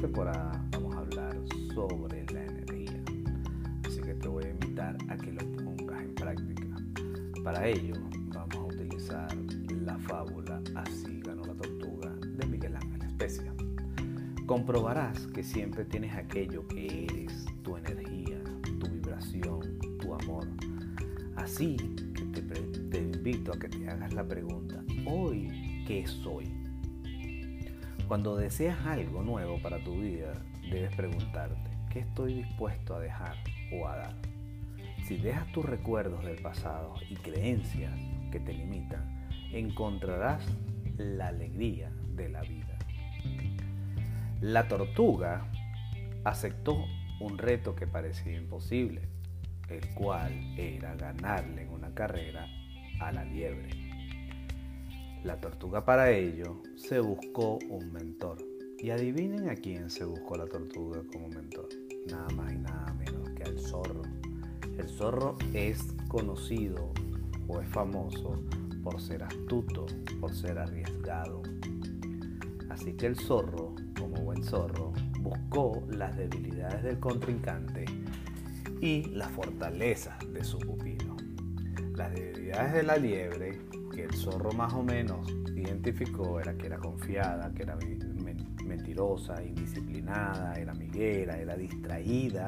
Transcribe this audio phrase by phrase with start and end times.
[0.00, 1.36] temporada vamos a hablar
[1.74, 3.02] sobre la energía.
[3.84, 6.76] Así que te voy a invitar a que lo pongas en práctica.
[7.42, 7.94] Para ello
[8.28, 9.34] vamos a utilizar
[9.84, 13.52] la fábula Así ganó la tortuga de Miguel Ángel Especia.
[14.46, 18.38] Comprobarás que siempre tienes aquello que eres, tu energía,
[18.78, 20.46] tu vibración, tu amor.
[21.34, 21.76] Así
[22.34, 22.54] que te,
[22.90, 26.57] te invito a que te hagas la pregunta, hoy, ¿qué soy?
[28.08, 33.36] Cuando deseas algo nuevo para tu vida, debes preguntarte, ¿qué estoy dispuesto a dejar
[33.70, 34.14] o a dar?
[35.06, 37.92] Si dejas tus recuerdos del pasado y creencias
[38.32, 40.42] que te limitan, encontrarás
[40.96, 42.78] la alegría de la vida.
[44.40, 45.46] La tortuga
[46.24, 46.86] aceptó
[47.20, 49.02] un reto que parecía imposible,
[49.68, 52.46] el cual era ganarle en una carrera
[53.00, 53.87] a la liebre.
[55.24, 58.38] La tortuga para ello se buscó un mentor.
[58.78, 61.68] Y adivinen a quién se buscó la tortuga como mentor.
[62.08, 64.02] Nada más y nada menos que al zorro.
[64.78, 66.92] El zorro es conocido
[67.48, 68.40] o es famoso
[68.84, 69.86] por ser astuto,
[70.20, 71.42] por ser arriesgado.
[72.68, 77.86] Así que el zorro, como buen zorro, buscó las debilidades del contrincante
[78.80, 81.16] y las fortalezas de su pupilo.
[81.96, 83.58] Las debilidades de la liebre
[84.02, 87.76] el zorro más o menos identificó era que era confiada, que era
[88.64, 92.46] mentirosa, indisciplinada, era amiguera, era distraída,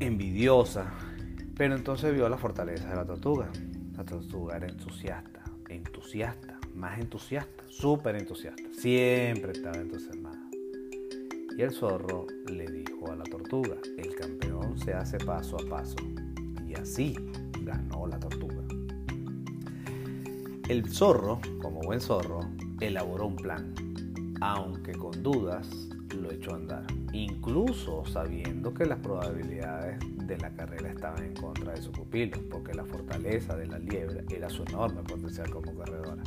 [0.00, 0.92] envidiosa.
[1.56, 3.48] Pero entonces vio la fortaleza de la tortuga.
[3.96, 8.62] La tortuga era entusiasta, entusiasta, más entusiasta, súper entusiasta.
[8.72, 10.46] Siempre estaba entusiasmada.
[11.56, 15.96] Y el zorro le dijo a la tortuga, el campeón se hace paso a paso.
[16.68, 17.16] Y así
[17.62, 18.65] ganó la tortuga.
[20.68, 22.40] El zorro, como buen zorro,
[22.80, 23.72] elaboró un plan,
[24.40, 25.68] aunque con dudas
[26.12, 31.72] lo echó a andar, incluso sabiendo que las probabilidades de la carrera estaban en contra
[31.72, 36.24] de su pupilo, porque la fortaleza de la liebre era su enorme potencial como corredora.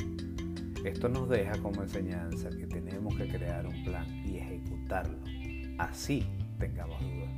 [0.86, 5.18] Esto nos deja como enseñanza que tenemos que crear un plan y ejecutarlo,
[5.76, 6.24] así
[6.58, 7.28] tengamos dudas.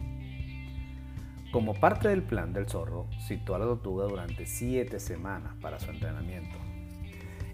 [1.51, 5.91] Como parte del plan del zorro, citó a la tortuga durante siete semanas para su
[5.91, 6.72] entrenamiento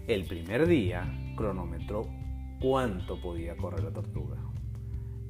[0.09, 1.03] el primer día
[1.35, 2.07] cronometró
[2.59, 4.37] cuánto podía correr la tortuga.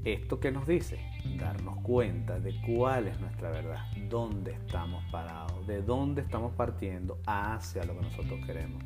[0.06, 0.98] ¿Esto qué nos dice?
[1.38, 7.84] Darnos cuenta de cuál es nuestra verdad, dónde estamos parados, de dónde estamos partiendo hacia
[7.84, 8.82] lo que nosotros queremos.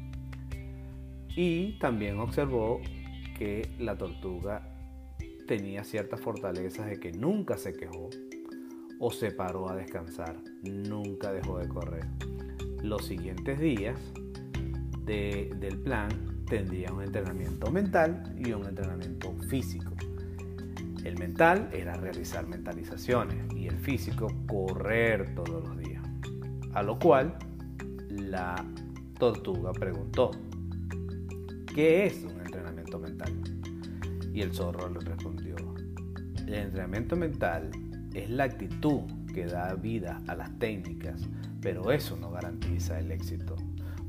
[1.36, 2.82] Y también observó
[3.38, 4.68] que la tortuga
[5.48, 8.10] tenía ciertas fortalezas de que nunca se quejó
[9.00, 12.08] o se paró a descansar, nunca dejó de correr.
[12.82, 14.00] Los siguientes días
[15.06, 16.10] del plan
[16.46, 19.92] tendría un entrenamiento mental y un entrenamiento físico.
[21.04, 26.04] El mental era realizar mentalizaciones y el físico correr todos los días.
[26.74, 27.36] A lo cual
[28.10, 28.56] la
[29.20, 30.32] tortuga preguntó,
[31.74, 33.34] ¿qué es un entrenamiento mental?
[34.34, 35.56] Y el zorro le respondió,
[36.48, 37.70] el entrenamiento mental
[38.14, 39.02] es la actitud
[39.34, 41.28] que da vida a las técnicas,
[41.62, 43.56] pero eso no garantiza el éxito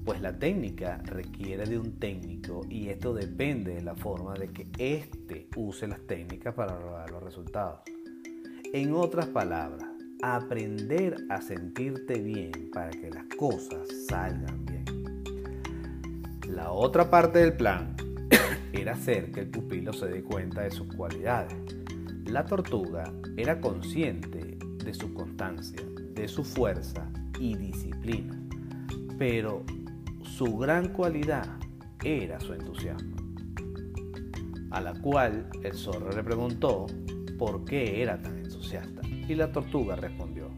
[0.05, 4.69] pues la técnica requiere de un técnico y esto depende de la forma de que
[4.79, 7.81] éste use las técnicas para lograr los resultados.
[8.73, 9.89] En otras palabras,
[10.23, 14.85] aprender a sentirte bien para que las cosas salgan bien.
[16.49, 17.97] La otra parte del plan
[18.73, 21.55] era hacer que el pupilo se dé cuenta de sus cualidades.
[22.27, 23.05] La tortuga
[23.37, 25.81] era consciente de su constancia,
[26.15, 28.39] de su fuerza y disciplina,
[29.19, 29.65] pero
[30.37, 31.47] su gran cualidad
[32.03, 33.15] era su entusiasmo,
[34.73, 36.87] a la cual el zorro le preguntó
[37.39, 40.51] por qué era tan entusiasta y la tortuga respondió,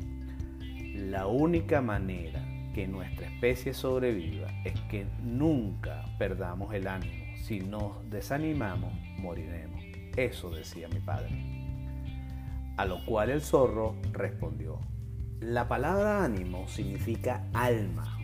[0.95, 2.43] la única manera
[2.73, 7.37] que nuestra especie sobreviva es que nunca perdamos el ánimo.
[7.43, 9.85] Si nos desanimamos, moriremos.
[10.17, 11.29] Eso decía mi padre.
[12.79, 14.81] A lo cual el zorro respondió,
[15.41, 18.16] la palabra ánimo significa alma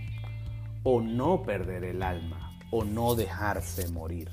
[0.82, 4.30] o no perder el alma o no dejarse morir.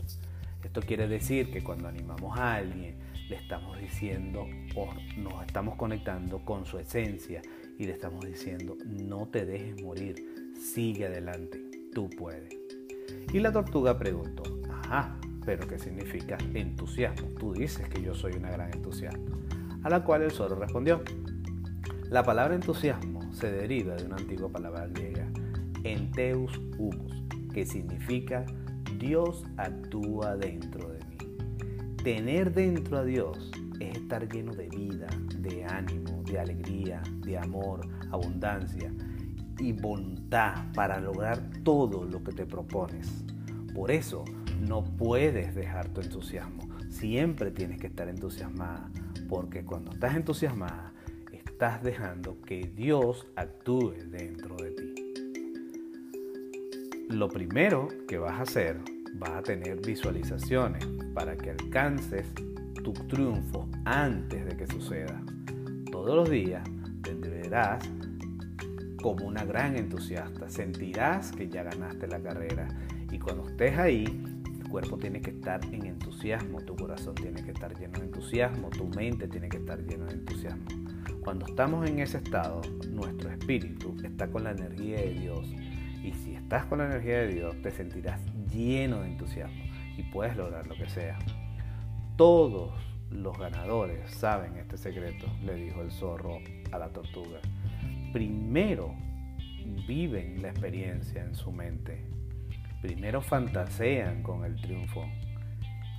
[0.63, 2.97] Esto quiere decir que cuando animamos a alguien
[3.29, 7.41] le estamos diciendo o nos estamos conectando con su esencia
[7.77, 11.61] y le estamos diciendo no te dejes morir, sigue adelante,
[11.93, 12.55] tú puedes.
[13.31, 17.27] Y la tortuga preguntó, ajá, pero ¿qué significa entusiasmo?
[17.39, 19.31] Tú dices que yo soy una gran entusiasta.
[19.83, 21.03] A la cual el zorro respondió,
[22.09, 25.28] la palabra entusiasmo se deriva de una antigua palabra griega
[25.83, 27.23] Enteus humus,
[27.53, 28.45] que significa
[28.97, 31.17] Dios actúa dentro de mí.
[32.03, 37.87] tener dentro a Dios es estar lleno de vida, de ánimo, de alegría, de amor,
[38.11, 38.93] abundancia
[39.59, 43.25] y voluntad para lograr todo lo que te propones.
[43.73, 44.25] Por eso
[44.59, 46.67] no puedes dejar tu entusiasmo.
[46.89, 48.89] Siempre tienes que estar entusiasmada,
[49.27, 50.93] porque cuando estás entusiasmada,
[51.31, 54.88] estás dejando que Dios actúe dentro de ti.
[57.09, 58.77] Lo primero que vas a hacer,
[59.15, 60.85] vas a tener visualizaciones
[61.15, 62.27] para que alcances
[62.83, 65.19] tu triunfo antes de que suceda.
[65.91, 66.63] Todos los días
[67.01, 67.83] te verás
[69.01, 70.47] como una gran entusiasta.
[70.49, 72.67] Sentirás que ya ganaste la carrera.
[73.11, 74.05] Y cuando estés ahí,
[74.61, 78.69] el cuerpo tiene que estar en entusiasmo, tu corazón tiene que estar lleno de entusiasmo,
[78.69, 80.65] tu mente tiene que estar lleno de entusiasmo.
[81.21, 82.61] Cuando estamos en ese estado,
[82.91, 85.55] nuestro espíritu está con la energía de Dios.
[86.09, 88.19] Y si estás con la energía de Dios, te sentirás
[88.51, 89.63] lleno de entusiasmo
[89.95, 91.19] y puedes lograr lo que sea.
[92.15, 92.71] Todos
[93.11, 96.39] los ganadores saben este secreto, le dijo el zorro
[96.71, 97.39] a la tortuga
[98.11, 98.95] primero
[99.87, 102.03] viven la experiencia en su mente,
[102.81, 105.05] primero fantasean con el triunfo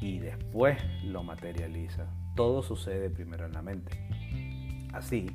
[0.00, 2.06] y después lo materializa.
[2.34, 3.92] Todo sucede primero en la mente.
[4.92, 5.26] Así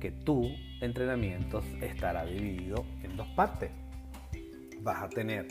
[0.00, 3.70] que tu entrenamiento estará dividido en dos partes.
[4.82, 5.48] Vas a tener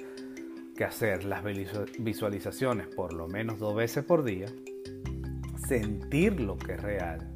[0.75, 1.43] que hacer las
[1.99, 4.47] visualizaciones por lo menos dos veces por día,
[5.67, 7.35] sentir lo que es real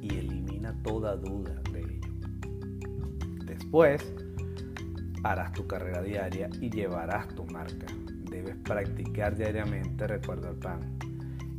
[0.00, 1.60] y elimina toda duda
[3.70, 4.12] Después,
[5.22, 7.86] harás tu carrera diaria y llevarás tu marca.
[8.28, 10.80] Debes practicar diariamente recuerdo al pan.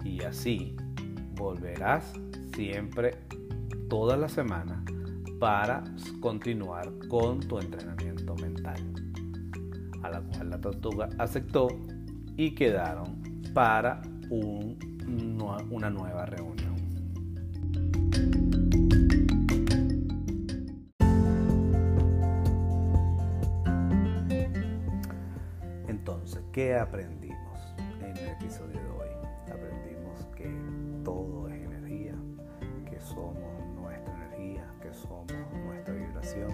[0.04, 0.76] Y así
[1.36, 2.12] volverás
[2.54, 3.18] siempre
[3.88, 4.84] toda la semana
[5.40, 5.84] para
[6.20, 9.11] continuar con tu entrenamiento mental.
[10.04, 11.68] A la cual la tortuga aceptó
[12.38, 13.22] y quedaron
[13.54, 16.72] para una nueva reunión.
[26.52, 29.08] ¿Qué aprendimos en el episodio de hoy?
[29.50, 30.54] Aprendimos que
[31.02, 32.14] todo es energía,
[32.90, 35.32] que somos nuestra energía, que somos
[35.66, 36.50] nuestra vibración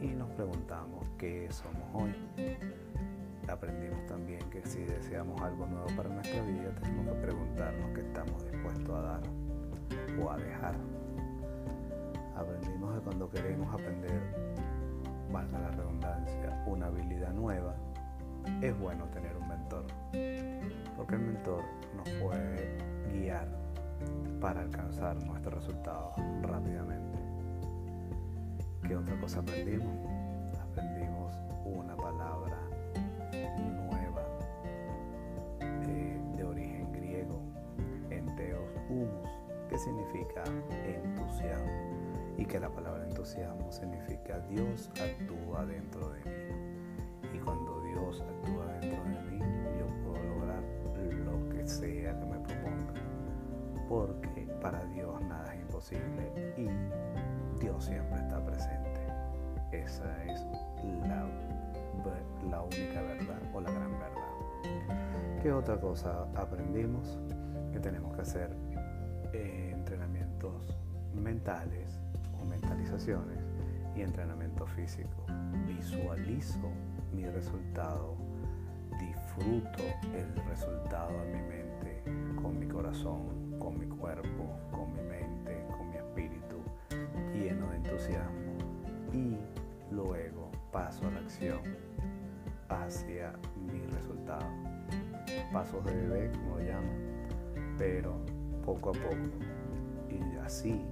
[0.00, 2.14] y nos preguntamos qué somos hoy.
[3.48, 8.44] Aprendimos también que si deseamos algo nuevo para nuestra vida tenemos que preguntarnos qué estamos
[8.50, 9.22] dispuestos a dar
[10.22, 10.74] o a dejar.
[12.36, 14.22] Aprendimos que cuando queremos aprender,
[15.32, 17.74] valga la redundancia, una habilidad nueva,
[18.62, 19.84] es bueno tener un mentor,
[20.96, 21.62] porque el mentor
[21.96, 22.78] nos puede
[23.12, 23.48] guiar
[24.40, 27.09] para alcanzar nuestro resultado rápidamente.
[28.86, 29.94] ¿Qué otra cosa aprendimos?
[30.60, 31.34] Aprendimos
[31.64, 32.58] una palabra
[33.32, 34.26] nueva
[35.60, 37.40] eh, de origen griego,
[38.10, 39.30] enteos humus,
[39.68, 40.44] que significa
[40.84, 42.00] entusiasmo
[42.38, 47.34] y que la palabra entusiasmo significa Dios actúa dentro de mí.
[47.34, 49.38] Y cuando Dios actúa dentro de mí,
[49.78, 50.62] yo puedo lograr
[51.26, 52.94] lo que sea que me proponga.
[53.88, 54.19] Porque
[60.00, 60.46] Esa es
[62.50, 65.42] la, única verdad o la gran verdad.
[65.42, 67.18] ¿Qué otra cosa aprendimos?
[67.72, 68.50] Que tenemos que hacer
[69.32, 70.76] eh, entrenamientos
[71.14, 72.00] mentales
[72.40, 73.38] o mentalizaciones
[73.94, 75.26] y entrenamiento físico.
[75.66, 76.70] Visualizo
[77.12, 78.16] mi resultado,
[78.98, 79.82] disfruto
[80.14, 82.02] el resultado en mi mente,
[82.40, 86.56] con mi corazón, con mi cuerpo, con mi mente, con mi espíritu,
[87.34, 88.49] lleno de entusiasmo
[89.90, 91.60] luego paso a la acción
[92.68, 94.46] hacia mi resultado.
[95.52, 97.26] Pasos de bebé, como lo llaman,
[97.78, 98.16] pero
[98.64, 99.16] poco a poco.
[100.08, 100.84] Y así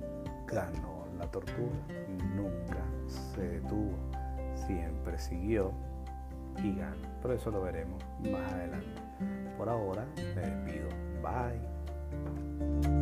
[0.47, 1.77] ganó la tortura,
[2.35, 3.97] nunca se detuvo,
[4.55, 5.73] siempre siguió
[6.63, 6.97] y gano.
[7.23, 9.01] Pero eso lo veremos más adelante.
[9.57, 10.89] Por ahora me despido.
[11.23, 12.98] Bye.